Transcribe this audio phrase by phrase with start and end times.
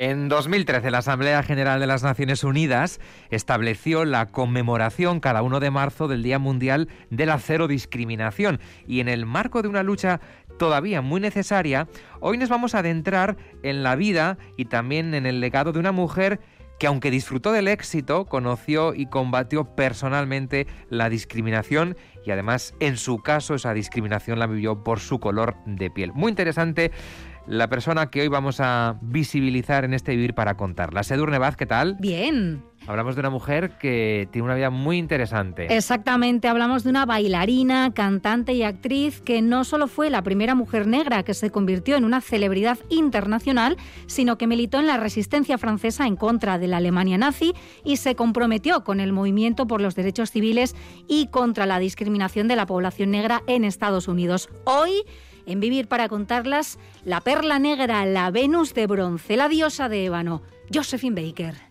[0.00, 5.70] En 2013, la Asamblea General de las Naciones Unidas estableció la conmemoración cada 1 de
[5.70, 8.60] marzo del Día Mundial de la Cero Discriminación.
[8.86, 10.22] Y en el marco de una lucha
[10.58, 11.86] todavía muy necesaria,
[12.20, 15.92] hoy nos vamos a adentrar en la vida y también en el legado de una
[15.92, 16.40] mujer
[16.78, 23.18] que aunque disfrutó del éxito, conoció y combatió personalmente la discriminación y además en su
[23.18, 26.14] caso esa discriminación la vivió por su color de piel.
[26.14, 26.90] Muy interesante
[27.46, 31.02] la persona que hoy vamos a visibilizar en este Vivir para contarla.
[31.02, 31.96] Sedurne Vaz, ¿qué tal?
[32.00, 32.62] Bien.
[32.86, 35.74] Hablamos de una mujer que tiene una vida muy interesante.
[35.76, 40.86] Exactamente, hablamos de una bailarina, cantante y actriz que no solo fue la primera mujer
[40.86, 46.06] negra que se convirtió en una celebridad internacional, sino que militó en la resistencia francesa
[46.06, 47.52] en contra de la Alemania nazi
[47.84, 50.74] y se comprometió con el movimiento por los derechos civiles
[51.06, 54.48] y contra la discriminación de la población negra en Estados Unidos.
[54.64, 55.04] Hoy
[55.46, 60.42] en Vivir para contarlas, la perla negra, la Venus de bronce, la diosa de ébano,
[60.72, 61.70] Josephine Baker.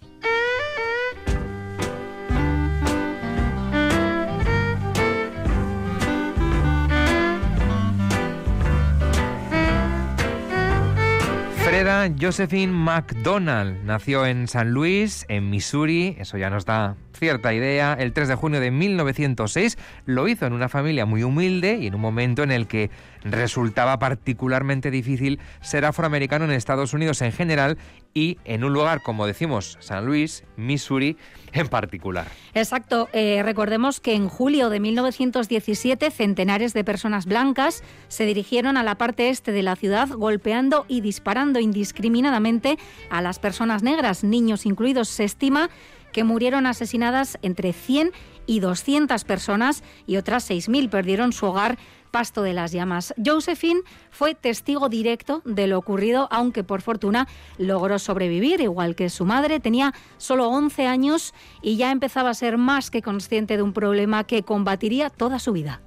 [11.69, 17.93] Freda Josephine McDonald nació en San Luis, en Missouri, eso ya nos da cierta idea,
[17.93, 19.77] el 3 de junio de 1906.
[20.05, 22.89] Lo hizo en una familia muy humilde y en un momento en el que
[23.23, 27.77] resultaba particularmente difícil ser afroamericano en Estados Unidos en general
[28.13, 31.17] y en un lugar, como decimos, San Luis, Missouri,
[31.53, 32.27] en particular.
[32.53, 33.07] Exacto.
[33.13, 38.95] Eh, recordemos que en julio de 1917 centenares de personas blancas se dirigieron a la
[38.95, 42.77] parte este de la ciudad golpeando y disparando indiscriminadamente
[43.09, 45.09] a las personas negras, niños incluidos.
[45.09, 45.69] Se estima
[46.11, 48.11] que murieron asesinadas entre 100
[48.45, 51.77] y 200 personas y otras 6.000 perdieron su hogar
[52.11, 53.13] pasto de las llamas.
[53.23, 53.81] Josephine
[54.11, 57.27] fue testigo directo de lo ocurrido, aunque por fortuna
[57.57, 59.59] logró sobrevivir, igual que su madre.
[59.59, 64.23] Tenía solo 11 años y ya empezaba a ser más que consciente de un problema
[64.23, 65.81] que combatiría toda su vida.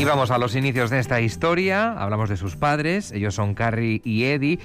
[0.00, 1.92] Y vamos a los inicios de esta historia.
[1.92, 4.58] Hablamos de sus padres, ellos son Carrie y Eddie.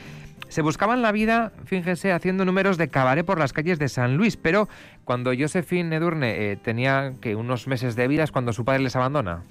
[0.49, 4.37] Se buscaban la vida, fíjense, haciendo números de cabaret por las calles de San Luis,
[4.37, 4.69] pero
[5.05, 8.95] cuando Josephine Edurne eh, tenía que unos meses de vida es cuando su padre les
[8.95, 9.43] abandona.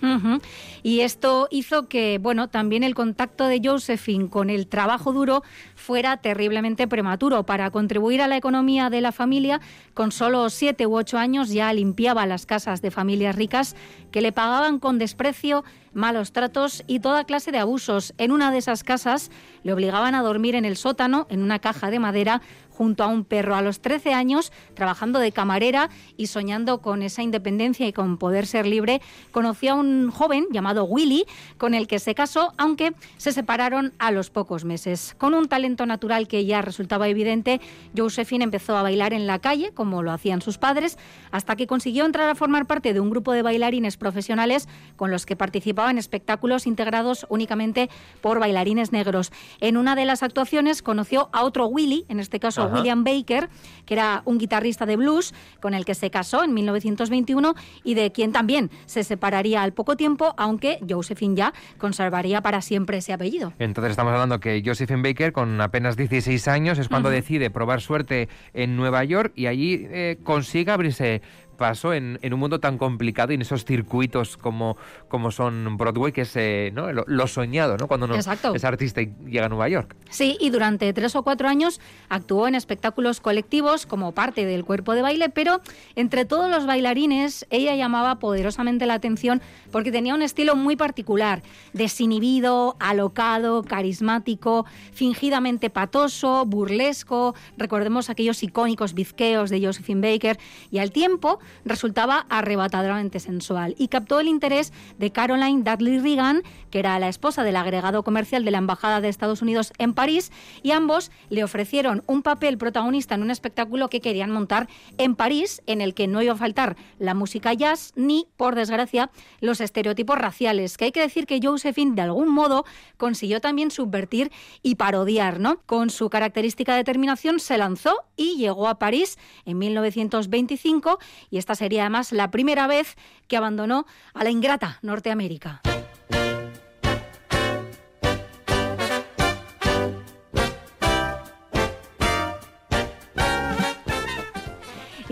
[0.82, 5.42] Y esto hizo que, bueno, también el contacto de Josephine con el trabajo duro
[5.76, 7.44] fuera terriblemente prematuro.
[7.44, 9.60] Para contribuir a la economía de la familia,
[9.94, 13.76] con solo siete u ocho años ya limpiaba las casas de familias ricas
[14.10, 15.64] que le pagaban con desprecio
[15.94, 18.14] malos tratos y toda clase de abusos.
[18.18, 19.30] En una de esas casas
[19.62, 22.42] le obligaban a dormir en el sótano, en una caja de madera,
[22.76, 27.22] junto a un perro a los 13 años, trabajando de camarera y soñando con esa
[27.22, 31.24] independencia y con poder ser libre, conoció a un joven llamado Willy,
[31.56, 35.14] con el que se casó, aunque se separaron a los pocos meses.
[35.18, 37.60] Con un talento natural que ya resultaba evidente,
[37.96, 40.98] Josephine empezó a bailar en la calle, como lo hacían sus padres,
[41.30, 45.26] hasta que consiguió entrar a formar parte de un grupo de bailarines profesionales con los
[45.26, 47.88] que participaba en espectáculos integrados únicamente
[48.20, 49.32] por bailarines negros.
[49.60, 53.48] En una de las actuaciones conoció a otro Willy, en este caso William Baker,
[53.86, 58.12] que era un guitarrista de blues con el que se casó en 1921 y de
[58.12, 63.52] quien también se separaría al poco tiempo, aunque Josephine ya conservaría para siempre ese apellido.
[63.58, 68.28] Entonces estamos hablando que Josephine Baker, con apenas 16 años, es cuando decide probar suerte
[68.52, 71.22] en Nueva York y allí eh, consigue abrirse
[71.56, 74.76] paso en, un mundo tan complicado y en esos circuitos como,
[75.08, 77.86] como son Broadway, que es eh, lo, soñado ¿no?
[77.88, 79.96] cuando uno es artista y llega a Nueva York.
[80.10, 84.94] Sí, y durante tres o cuatro años actuó en espectáculos colectivos como parte del cuerpo
[84.94, 85.60] de baile, pero
[85.96, 91.42] entre todos los bailarines ella llamaba poderosamente la atención porque tenía un estilo muy particular,
[91.72, 97.34] desinhibido, alocado, carismático, fingidamente patoso, burlesco.
[97.56, 100.38] Recordemos aquellos icónicos bizqueos de Josephine Baker
[100.70, 106.78] y al tiempo resultaba arrebatadoramente sensual y captó el interés de Caroline Dudley Reagan, que
[106.78, 110.32] era la esposa del agregado comercial de la Embajada de Estados Unidos en París,
[110.62, 114.68] y ambos le ofrecieron un papel protagonista en un espectáculo que querían montar
[114.98, 119.10] en París, en el que no iba a faltar la música jazz ni, por desgracia,
[119.40, 122.64] los estereotipos raciales, que hay que decir que Josephine de algún modo
[122.96, 124.30] consiguió también subvertir
[124.62, 125.60] y parodiar, ¿no?
[125.66, 130.98] Con su característica determinación se lanzó y llegó a París en 1925
[131.34, 132.94] y esta sería además la primera vez
[133.26, 135.62] que abandonó a la ingrata Norteamérica.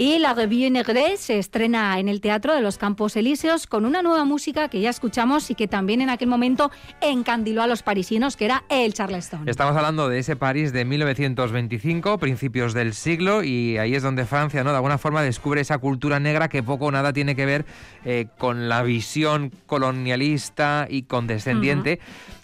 [0.02, 4.02] Y la Revue Negre se estrena en el Teatro de los Campos Elíseos con una
[4.02, 8.36] nueva música que ya escuchamos y que también en aquel momento encandiló a los parisinos,
[8.36, 9.48] que era el Charleston.
[9.48, 14.64] Estamos hablando de ese París de 1925, principios del siglo, y ahí es donde Francia,
[14.64, 14.70] ¿no?
[14.70, 17.64] De alguna forma descubre esa cultura negra que poco o nada tiene que ver
[18.04, 22.00] eh, con la visión colonialista y condescendiente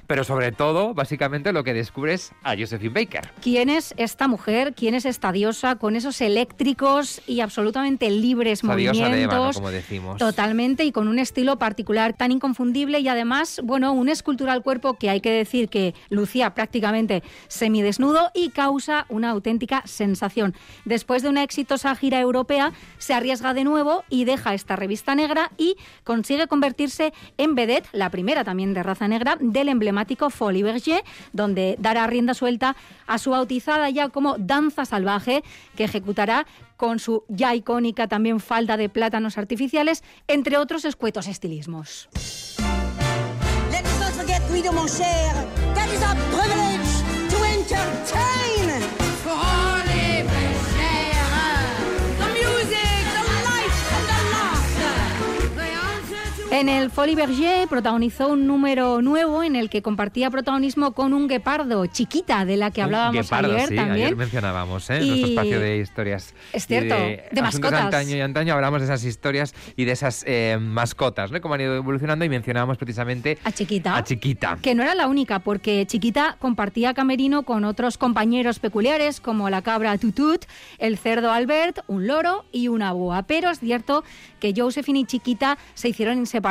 [0.08, 3.31] pero sobre todo, básicamente, lo que descubres a Josephine Baker.
[3.43, 4.72] ¿Quién es esta mujer?
[4.75, 9.56] ¿Quién es esta diosa con esos eléctricos y absolutamente libres movimientos?
[9.56, 10.16] como decimos.
[10.16, 15.10] Totalmente, y con un estilo particular tan inconfundible y además, bueno, un escultural cuerpo que
[15.10, 20.54] hay que decir que lucía prácticamente semidesnudo y causa una auténtica sensación.
[20.87, 25.50] Después de una exitosa gira europea, se arriesga de nuevo y deja esta revista negra
[25.58, 29.98] y consigue convertirse en vedette, la primera también de raza negra, del emblema
[30.31, 31.03] Folie Berger,
[31.33, 35.43] donde dará rienda suelta a su bautizada ya como danza salvaje,
[35.77, 36.47] que ejecutará
[36.77, 42.09] con su ya icónica también falda de plátanos artificiales, entre otros escuetos estilismos.
[56.58, 61.28] En el Folie Berger protagonizó un número nuevo en el que compartía protagonismo con un
[61.28, 64.06] guepardo, chiquita, de la que hablábamos ayer sí, también.
[64.06, 64.99] Ayer mencionábamos, ¿eh?
[64.99, 66.34] Nuestro espacio de historias.
[66.52, 67.81] Es cierto, de, de mascotas.
[67.84, 71.40] antaño y antaño hablamos de esas historias y de esas eh, mascotas, ¿no?
[71.40, 73.96] Cómo han ido evolucionando y mencionábamos precisamente a Chiquita.
[73.96, 74.58] A Chiquita.
[74.61, 79.62] Que no era la única, porque Chiquita compartía camerino con otros compañeros peculiares como la
[79.62, 80.44] cabra Tutut,
[80.78, 83.22] el cerdo Albert, un loro y una boa.
[83.28, 84.02] Pero es cierto
[84.40, 86.48] que Josephine y Chiquita se hicieron inseparables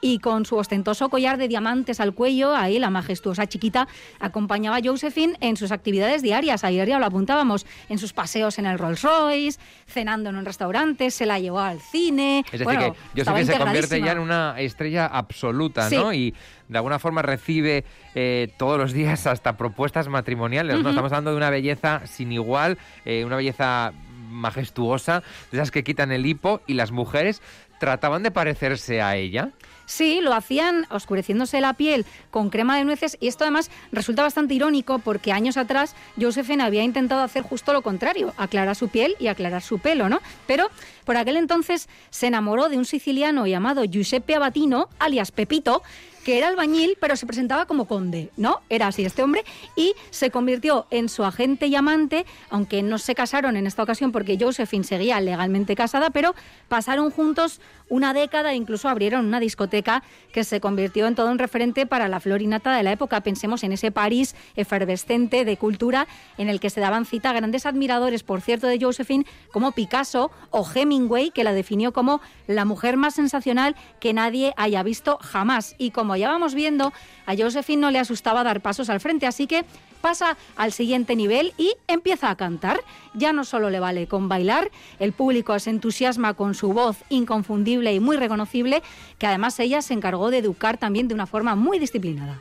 [0.00, 3.88] y con su ostentoso collar de diamantes al cuello, ahí la majestuosa chiquita
[4.20, 6.64] acompañaba a Josephine en sus actividades diarias.
[6.64, 11.10] Ayer ya lo apuntábamos, en sus paseos en el Rolls Royce, cenando en un restaurante,
[11.10, 12.44] se la llevó al cine.
[12.52, 16.12] Es decir, que Josephine se convierte ya en una estrella absoluta, ¿no?
[16.12, 16.34] Y
[16.68, 17.84] de alguna forma recibe
[18.14, 20.82] eh, todos los días hasta propuestas matrimoniales.
[20.82, 20.88] ¿no?
[20.88, 23.92] Estamos hablando de una belleza sin igual, eh, una belleza
[24.30, 27.42] majestuosa, de esas que quitan el hipo y las mujeres
[27.82, 29.48] trataban de parecerse a ella.
[29.86, 34.54] Sí, lo hacían oscureciéndose la piel con crema de nueces y esto además resulta bastante
[34.54, 39.26] irónico porque años atrás Josephine había intentado hacer justo lo contrario, aclarar su piel y
[39.26, 40.20] aclarar su pelo, ¿no?
[40.46, 40.68] Pero
[41.04, 45.82] por aquel entonces se enamoró de un siciliano llamado Giuseppe Abatino, alias Pepito,
[46.24, 48.60] que era albañil, pero se presentaba como conde, ¿no?
[48.68, 49.44] Era así este hombre,
[49.76, 54.12] y se convirtió en su agente y amante, aunque no se casaron en esta ocasión
[54.12, 56.34] porque Josephine seguía legalmente casada, pero
[56.68, 60.02] pasaron juntos una década e incluso abrieron una discoteca
[60.32, 63.20] que se convirtió en todo un referente para la florinata de la época.
[63.20, 66.06] Pensemos en ese París efervescente de cultura
[66.38, 70.66] en el que se daban cita grandes admiradores, por cierto, de Josephine, como Picasso o
[70.66, 75.74] Hemingway, que la definió como la mujer más sensacional que nadie haya visto jamás.
[75.76, 76.92] Y como ya vamos viendo,
[77.26, 79.64] a Josephine no le asustaba dar pasos al frente, así que
[80.02, 82.80] pasa al siguiente nivel y empieza a cantar.
[83.14, 87.94] Ya no solo le vale con bailar, el público se entusiasma con su voz inconfundible
[87.94, 88.82] y muy reconocible,
[89.18, 92.38] que además ella se encargó de educar también de una forma muy disciplinada.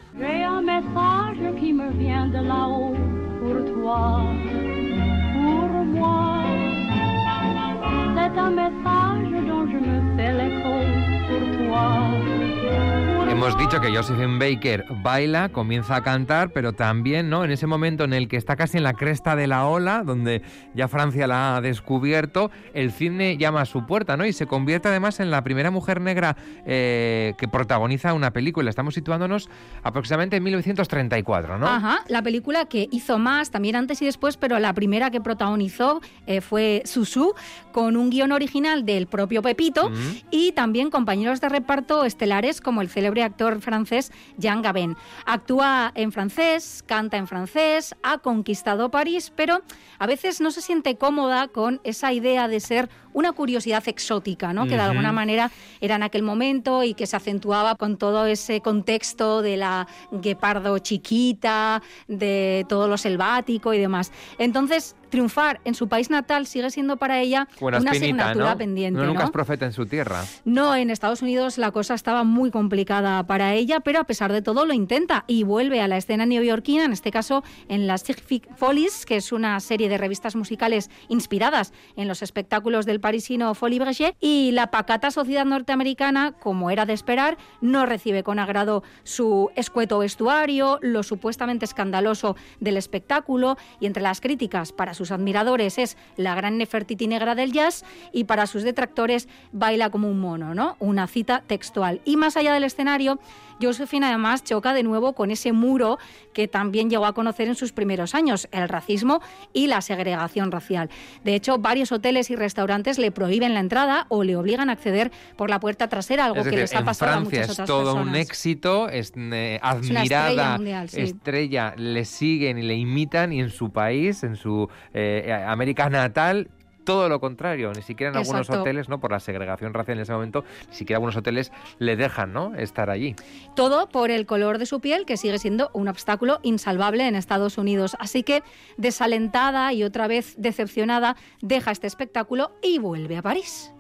[13.42, 17.44] Hemos dicho que Josephine Baker baila, comienza a cantar, pero también, ¿no?
[17.44, 20.44] En ese momento en el que está casi en la cresta de la ola, donde
[20.76, 24.28] ya Francia la ha descubierto, el cine llama a su puerta, ¿no?
[24.28, 28.70] Y se convierte además en la primera mujer negra eh, que protagoniza una película.
[28.70, 29.50] Estamos situándonos
[29.82, 31.66] aproximadamente en 1934, ¿no?
[31.66, 36.00] Ajá, la película que hizo más, también antes y después, pero la primera que protagonizó
[36.28, 37.34] eh, fue Susu,
[37.72, 39.90] con un guion original del propio Pepito
[40.30, 44.96] y también compañeros de reparto estelares como el célebre actor francés Jean Gabin.
[45.26, 49.62] Actúa en francés, canta en francés, ha conquistado París, pero
[50.00, 54.66] a veces no se siente cómoda con esa idea de ser una curiosidad exótica, ¿no?
[54.66, 58.62] que de alguna manera era en aquel momento y que se acentuaba con todo ese
[58.62, 64.12] contexto de la guepardo chiquita, de todo lo selvático y demás.
[64.38, 69.00] Entonces, triunfar en su país natal sigue siendo para ella una asignatura pendiente.
[69.00, 70.24] No, nunca es profeta en su tierra.
[70.46, 74.42] No, en Estados Unidos la cosa estaba muy complicada para ella, pero a pesar de
[74.42, 78.48] todo lo intenta y vuelve a la escena neoyorquina, en este caso en las Sigfic
[78.56, 83.80] Follies, que es una serie de revistas musicales inspiradas en los espectáculos del parisino Folie
[83.80, 89.52] Breget, y la pacata sociedad norteamericana, como era de esperar, no recibe con agrado su
[89.56, 95.80] escueto vestuario, lo supuestamente escandaloso del espectáculo y entre las críticas para su sus admiradores
[95.80, 100.54] es la gran Nefertiti negra del jazz y para sus detractores baila como un mono,
[100.54, 100.76] ¿no?
[100.78, 102.02] Una cita textual.
[102.06, 103.18] Y más allá del escenario,
[103.60, 105.98] Josephine además choca de nuevo con ese muro
[106.34, 109.22] que también llegó a conocer en sus primeros años, el racismo
[109.54, 110.90] y la segregación racial.
[111.24, 115.12] De hecho, varios hoteles y restaurantes le prohíben la entrada o le obligan a acceder
[115.36, 117.88] por la puerta trasera, algo que les ha pasado a muchas otras personas.
[117.88, 120.60] Es todo un éxito, es eh, admirada,
[120.94, 126.50] estrella, le siguen y le imitan y en su país, en su eh, América natal,
[126.84, 129.00] todo lo contrario, ni siquiera en algunos hoteles, ¿no?
[129.00, 132.56] Por la segregación racial en ese momento, ni siquiera algunos hoteles le dejan, ¿no?
[132.56, 133.16] Estar allí.
[133.56, 137.58] Todo por el color de su piel, que sigue siendo un obstáculo insalvable en Estados
[137.58, 137.96] Unidos.
[138.00, 138.44] Así que,
[138.78, 143.72] desalentada y otra vez decepcionada, deja este espectáculo y vuelve a París.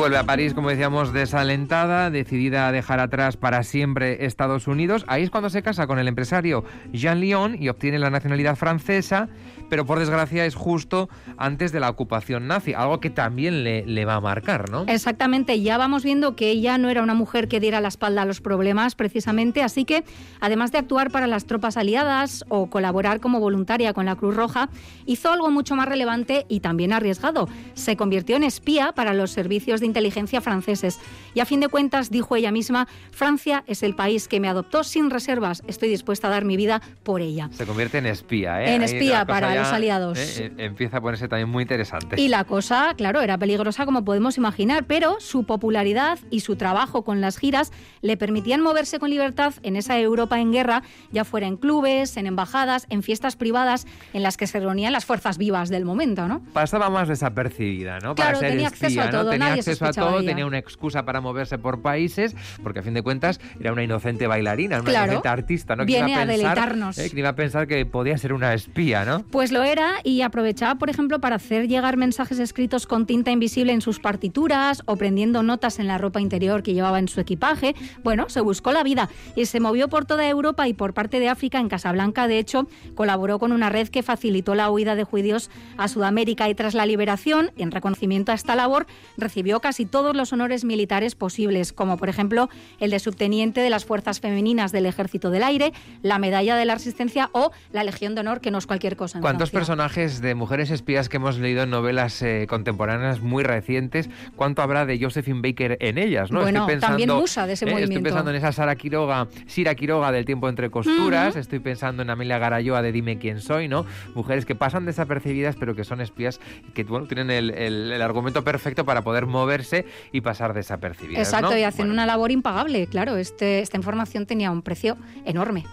[0.00, 5.04] Vuelve a París, como decíamos, desalentada, decidida a dejar atrás para siempre Estados Unidos.
[5.08, 9.28] Ahí es cuando se casa con el empresario Jean Lyon y obtiene la nacionalidad francesa,
[9.70, 11.08] pero por desgracia es justo
[11.38, 14.84] antes de la ocupación nazi, algo que también le, le va a marcar, ¿no?
[14.86, 18.24] Exactamente, ya vamos viendo que ella no era una mujer que diera la espalda a
[18.26, 20.04] los problemas precisamente, así que
[20.40, 24.68] además de actuar para las tropas aliadas o colaborar como voluntaria con la Cruz Roja,
[25.06, 27.48] hizo algo mucho más relevante y también arriesgado.
[27.74, 30.98] Se convirtió en espía para los servicios de inteligencia franceses.
[31.34, 34.84] Y a fin de cuentas, dijo ella misma, Francia es el país que me adoptó
[34.84, 35.62] sin reservas.
[35.66, 37.48] Estoy dispuesta a dar mi vida por ella.
[37.52, 38.74] Se convierte en espía, ¿eh?
[38.74, 40.18] En espía para los aliados.
[40.18, 40.46] ¿eh?
[40.46, 42.20] Eh, empieza a ponerse también muy interesante.
[42.20, 47.04] Y la cosa, claro, era peligrosa como podemos imaginar, pero su popularidad y su trabajo
[47.04, 51.46] con las giras le permitían moverse con libertad en esa Europa en guerra, ya fuera
[51.46, 55.68] en clubes, en embajadas, en fiestas privadas en las que se reunían las fuerzas vivas
[55.68, 56.40] del momento, ¿no?
[56.52, 58.14] Pasaba más desapercibida, ¿no?
[58.14, 61.82] Claro, tenía acceso a todo, tenía acceso a todo, tenía una excusa para moverse por
[61.82, 65.84] países, porque a fin de cuentas era una inocente bailarina, una inocente artista, ¿no?
[65.84, 66.98] Viene a, deleitarnos.
[66.98, 69.24] Eh, que iba a pensar que podía ser una espía, ¿no?
[69.30, 73.72] Pues lo era y aprovechaba, por ejemplo, para hacer llegar mensajes escritos con tinta invisible
[73.72, 77.74] en sus partituras o prendiendo notas en la ropa interior que llevaba en su equipaje.
[78.02, 81.28] Bueno, se buscó la vida y se movió por toda Europa y por parte de
[81.28, 81.58] África.
[81.58, 85.88] En Casablanca, de hecho, colaboró con una red que facilitó la huida de judíos a
[85.88, 90.64] Sudamérica y tras la liberación, en reconocimiento a esta labor, recibió casi todos los honores
[90.64, 95.42] militares posibles, como por ejemplo el de subteniente de las Fuerzas Femeninas del Ejército del
[95.42, 98.96] Aire, la Medalla de la Resistencia o la Legión de Honor, que no es cualquier
[98.96, 99.20] cosa.
[99.30, 104.60] ¿Cuántos personajes de mujeres espías que hemos leído en novelas eh, contemporáneas muy recientes, cuánto
[104.60, 106.32] habrá de Josephine Baker en ellas?
[106.32, 106.40] ¿no?
[106.40, 107.94] Bueno, pensando, también musa de ese eh, movimiento.
[107.94, 112.10] Estoy pensando en esa Sara Quiroga, Sira Quiroga del tiempo entre costuras, estoy pensando en
[112.10, 113.86] Amelia Garayoa de Dime quién soy, ¿no?
[114.14, 118.42] Mujeres que pasan desapercibidas pero que son espías y que bueno, tienen el, el argumento
[118.42, 121.28] perfecto para poder moverse y pasar desapercibidas.
[121.28, 125.64] Exacto, y hacen una labor impagable, claro, este, esta información tenía un precio enorme.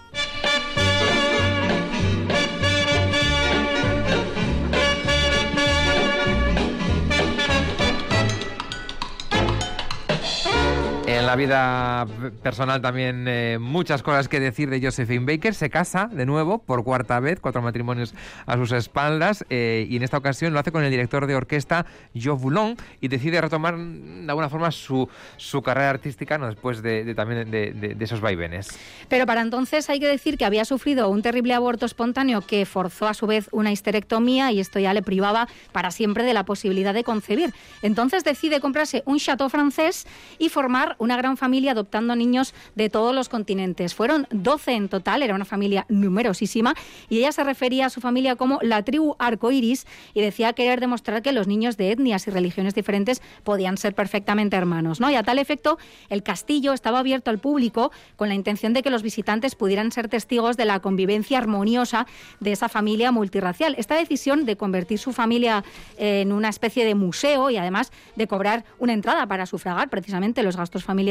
[11.28, 12.06] La vida
[12.42, 15.52] personal también eh, muchas cosas que decir de Josephine Baker.
[15.52, 18.14] Se casa de nuevo por cuarta vez, cuatro matrimonios
[18.46, 21.84] a sus espaldas eh, y en esta ocasión lo hace con el director de orquesta
[22.14, 25.06] Joe Boulon y decide retomar de alguna forma su,
[25.36, 26.46] su carrera artística ¿no?
[26.46, 28.70] después de, también de, esos vaivenes.
[29.10, 33.06] Pero para entonces hay que decir que había sufrido un terrible aborto espontáneo que forzó
[33.06, 36.94] a su vez una histerectomía y esto ya le privaba para siempre de la posibilidad
[36.94, 37.52] de concebir.
[37.82, 40.06] Entonces decide comprarse un chateau francés
[40.38, 43.94] y formar una gran familia adoptando niños de todos los continentes.
[43.94, 46.74] Fueron 12 en total, era una familia numerosísima,
[47.08, 51.22] y ella se refería a su familia como la tribu arcoiris y decía querer demostrar
[51.22, 55.00] que los niños de etnias y religiones diferentes podían ser perfectamente hermanos.
[55.00, 55.10] ¿no?
[55.10, 58.90] Y a tal efecto, el castillo estaba abierto al público con la intención de que
[58.90, 62.06] los visitantes pudieran ser testigos de la convivencia armoniosa
[62.40, 63.74] de esa familia multirracial.
[63.78, 65.64] Esta decisión de convertir su familia
[65.96, 70.56] en una especie de museo y además de cobrar una entrada para sufragar precisamente los
[70.56, 71.07] gastos familiares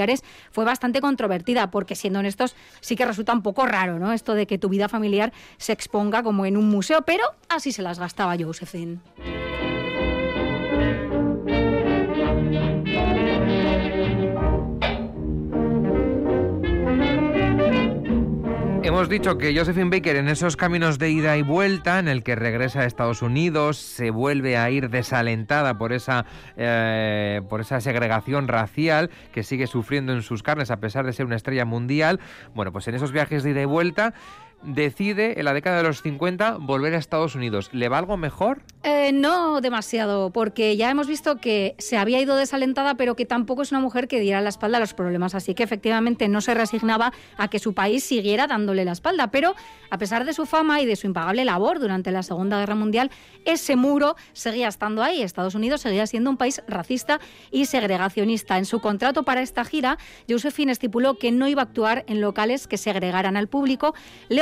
[0.52, 4.14] fue bastante controvertida porque siendo honestos sí que resulta un poco raro, ¿no?
[4.14, 7.82] Esto de que tu vida familiar se exponga como en un museo, pero así se
[7.82, 9.00] las gastaba Josephine.
[18.88, 22.38] Hemos dicho que Josephine Baker en esos caminos de ida y vuelta, en el que
[22.38, 26.26] regresa a Estados Unidos, se vuelve a ir desalentada por esa,
[26.56, 31.26] eh, por esa segregación racial que sigue sufriendo en sus carnes a pesar de ser
[31.26, 32.22] una estrella mundial.
[32.56, 34.14] Bueno, pues en esos viajes de ida y vuelta
[34.64, 37.70] decide en la década de los 50 volver a Estados Unidos.
[37.74, 38.62] ¿Le va algo mejor?
[38.84, 43.62] Eh, no demasiado, porque ya hemos visto que se había ido desalentada, pero que tampoco
[43.62, 45.36] es una mujer que diera la espalda a los problemas.
[45.36, 49.28] Así que efectivamente no se resignaba a que su país siguiera dándole la espalda.
[49.32, 49.56] Pero
[49.90, 53.12] a pesar de su fama y de su impagable labor durante la Segunda Guerra Mundial,
[53.46, 55.22] ese muro seguía estando ahí.
[55.22, 57.20] Estados Unidos seguía siendo un país racista
[57.52, 58.58] y segregacionista.
[58.58, 59.98] En su contrato para esta gira,
[60.30, 63.94] Josephine estipuló que no iba a actuar en locales que segregaran al público.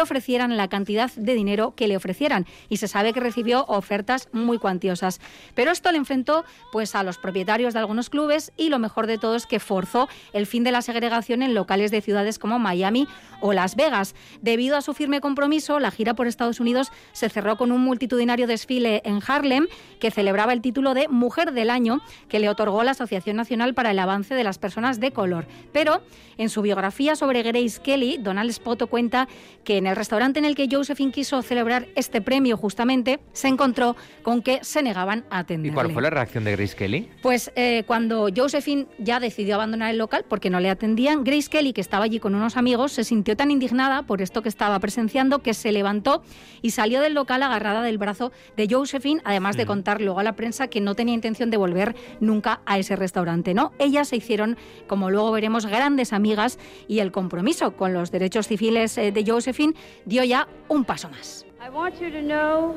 [0.06, 4.58] Ofrecieran la cantidad de dinero que le ofrecieran y se sabe que recibió ofertas muy
[4.58, 5.20] cuantiosas.
[5.54, 9.18] Pero esto le enfrentó pues a los propietarios de algunos clubes y lo mejor de
[9.18, 13.08] todo es que forzó el fin de la segregación en locales de ciudades como Miami
[13.42, 14.16] o Las Vegas.
[14.42, 18.48] Debido a su firme compromiso, la gira por Estados Unidos se cerró con un multitudinario
[18.48, 19.68] desfile en Harlem
[20.00, 23.92] que celebraba el título de Mujer del Año que le otorgó la Asociación Nacional para
[23.92, 25.48] el Avance de las Personas de Color.
[25.72, 26.02] Pero
[26.38, 29.28] en su biografía sobre Grace Kelly, Donald Spoto cuenta
[29.64, 33.96] que en el restaurante en el que Josephine quiso celebrar este premio justamente se encontró
[34.24, 35.72] con que se negaban a atenderle.
[35.72, 37.10] ¿Y cuál fue la reacción de Grace Kelly?
[37.22, 41.74] Pues eh, cuando Josephine ya decidió abandonar el local porque no le atendían, Grace Kelly,
[41.74, 45.40] que estaba allí con unos amigos, se sintió tan indignada por esto que estaba presenciando
[45.40, 46.24] que se levantó
[46.62, 49.68] y salió del local agarrada del brazo de Josephine, además de mm.
[49.68, 53.54] contar luego a la prensa que no tenía intención de volver nunca a ese restaurante.
[53.54, 53.72] ¿no?
[53.80, 58.98] Ellas se hicieron, como luego veremos, grandes amigas y el compromiso con los derechos civiles
[58.98, 59.74] eh, de Josephine
[60.06, 61.46] dio ya un paso más.
[61.60, 62.76] I want you to know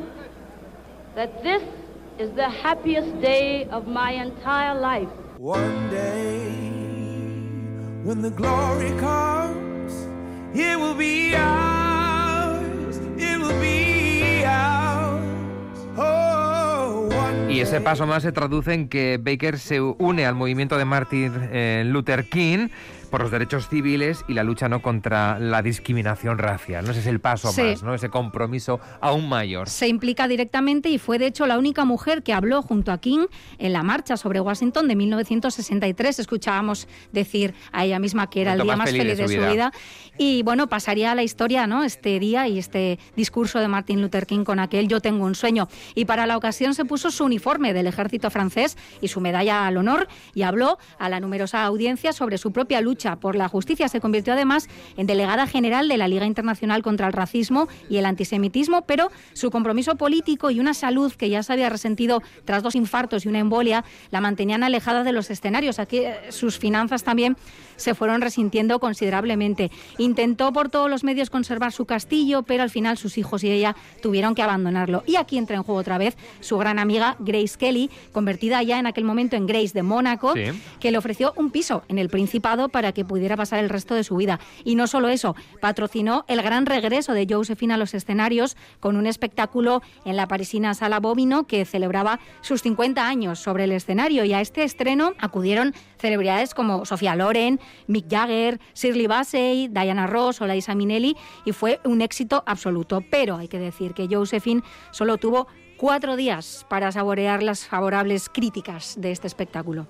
[1.14, 1.62] that this
[2.18, 5.08] is the happiest day of my entire life.
[5.38, 6.68] One day
[8.04, 9.92] when the glory comes,
[10.54, 15.20] it will be ours, it will be ours.
[15.96, 17.08] Oh,
[17.48, 21.32] y ese paso más se traduce en que Baker se une al movimiento de Martin
[21.52, 22.68] eh, Luther King
[23.08, 26.84] por los derechos civiles y la lucha no contra la discriminación racial.
[26.84, 26.90] ¿no?
[26.90, 27.94] Ese es el paso más, ¿no?
[27.94, 29.68] ese compromiso aún mayor.
[29.68, 33.26] Se implica directamente y fue de hecho la única mujer que habló junto a King
[33.58, 36.18] en la marcha sobre Washington de 1963.
[36.18, 39.72] Escuchábamos decir a ella misma que era el día más feliz, de, su, vida.
[40.18, 41.84] Y bueno, pasaría a la historia ¿no?
[41.84, 45.68] este día y este discurso de Martin Luther King con aquel Yo tengo un sueño.
[45.94, 49.76] Y para la ocasión se puso su uniforme del ejército francés y su medalla al
[49.76, 53.88] honor y habló a la numerosa audiencia sobre su propia lucha por la justicia.
[53.88, 58.06] Se convirtió además en delegada general de la Liga Internacional contra el Racismo y el
[58.06, 62.74] Antisemitismo, pero su compromiso político y una salud que ya se había resentido tras dos
[62.74, 65.78] infartos y una embolia la mantenían alejada de los escenarios.
[65.78, 67.36] Aquí eh, sus finanzas también
[67.76, 69.70] se fueron resintiendo considerablemente.
[69.98, 73.76] Intentó por todos los medios conservar su castillo, pero al final sus hijos y ella
[74.02, 75.04] tuvieron que abandonarlo.
[75.06, 78.86] Y aquí entra en juego otra vez su gran amiga Grace Kelly, convertida ya en
[78.86, 82.87] aquel momento en Grace de Mónaco, que le ofreció un piso en el Principado para
[82.92, 84.40] que pudiera pasar el resto de su vida.
[84.64, 89.06] Y no solo eso, patrocinó el gran regreso de Josephine a los escenarios con un
[89.06, 94.24] espectáculo en la parisina Sala Bovino que celebraba sus 50 años sobre el escenario.
[94.24, 100.40] Y a este estreno acudieron celebridades como Sofía Loren, Mick Jagger, Shirley Bassey, Diana Ross
[100.40, 103.02] o Laisa Minnelli y fue un éxito absoluto.
[103.10, 108.96] Pero hay que decir que Josephine solo tuvo cuatro días para saborear las favorables críticas
[108.98, 109.86] de este espectáculo.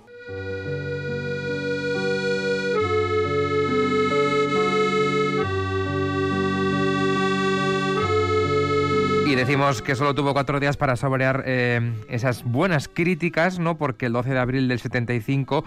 [9.29, 13.77] Y decimos que solo tuvo cuatro días para saborear eh, esas buenas críticas, ¿no?
[13.77, 15.67] Porque el 12 de abril del 75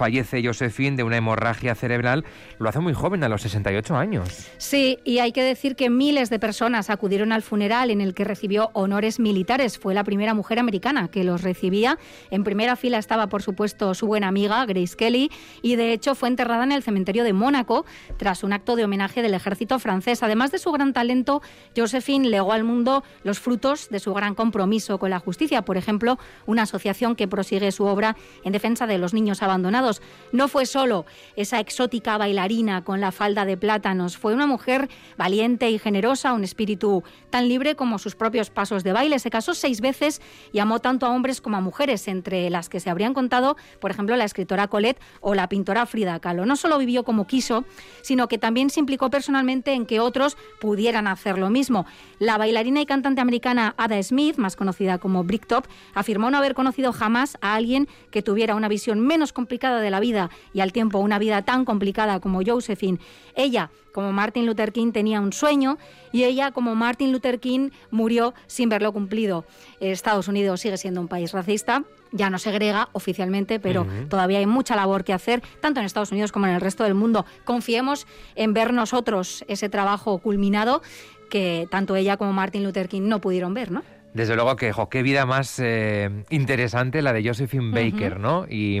[0.00, 2.24] fallece Josephine de una hemorragia cerebral,
[2.58, 4.48] lo hace muy joven, a los 68 años.
[4.56, 8.24] Sí, y hay que decir que miles de personas acudieron al funeral en el que
[8.24, 9.78] recibió honores militares.
[9.78, 11.98] Fue la primera mujer americana que los recibía.
[12.30, 16.30] En primera fila estaba, por supuesto, su buena amiga, Grace Kelly, y de hecho fue
[16.30, 17.84] enterrada en el cementerio de Mónaco
[18.16, 20.22] tras un acto de homenaje del ejército francés.
[20.22, 21.42] Además de su gran talento,
[21.76, 25.60] Josephine legó al mundo los frutos de su gran compromiso con la justicia.
[25.60, 29.89] Por ejemplo, una asociación que prosigue su obra en defensa de los niños abandonados.
[30.32, 35.70] No fue solo esa exótica bailarina con la falda de plátanos, fue una mujer valiente
[35.70, 39.18] y generosa, un espíritu tan libre como sus propios pasos de baile.
[39.18, 40.20] Se casó seis veces
[40.52, 43.90] y amó tanto a hombres como a mujeres, entre las que se habrían contado, por
[43.90, 46.46] ejemplo, la escritora Colette o la pintora Frida Kahlo.
[46.46, 47.64] No solo vivió como quiso,
[48.02, 51.86] sino que también se implicó personalmente en que otros pudieran hacer lo mismo.
[52.18, 56.92] La bailarina y cantante americana Ada Smith, más conocida como Bricktop, afirmó no haber conocido
[56.92, 60.98] jamás a alguien que tuviera una visión menos complicada de la vida y al tiempo
[60.98, 62.98] una vida tan complicada como Josephine.
[63.36, 65.78] Ella, como Martin Luther King, tenía un sueño
[66.12, 69.44] y ella, como Martin Luther King, murió sin verlo cumplido.
[69.80, 74.74] Estados Unidos sigue siendo un país racista, ya no segrega oficialmente, pero todavía hay mucha
[74.74, 77.24] labor que hacer, tanto en Estados Unidos como en el resto del mundo.
[77.44, 80.82] Confiemos en ver nosotros ese trabajo culminado
[81.30, 83.82] que tanto ella como Martin Luther King no pudieron ver, ¿no?
[84.14, 88.46] Desde luego que, qué vida más eh, interesante la de Josephine Baker, ¿no?
[88.48, 88.80] Y,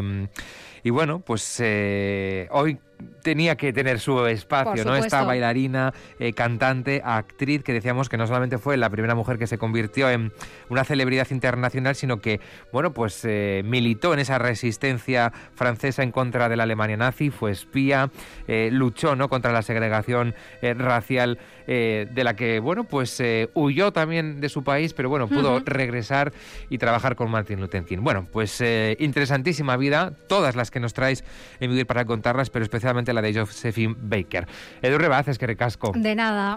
[0.82, 2.78] y, bueno, pues eh, hoy
[3.22, 4.96] tenía que tener su espacio, ¿no?
[4.96, 9.46] Esta bailarina, eh, cantante, actriz, que decíamos que no solamente fue la primera mujer que
[9.46, 10.32] se convirtió en
[10.68, 12.40] una celebridad internacional, sino que,
[12.72, 17.50] bueno, pues eh, militó en esa resistencia francesa en contra de la Alemania nazi, fue
[17.50, 18.10] espía,
[18.48, 19.28] eh, luchó, ¿no?
[19.28, 23.22] Contra la segregación racial de la que, bueno, pues
[23.54, 26.32] huyó también de su país, pero bueno, pudo regresar
[26.68, 27.98] y trabajar con Martin Luther King.
[28.00, 28.62] Bueno, pues
[28.98, 31.24] interesantísima vida, todas las que nos traes
[31.60, 34.46] en Vivir para contarlas, pero especialmente la de Josephine Baker.
[34.82, 35.92] Edu Rebaz, es que recasco.
[35.94, 36.48] De nada.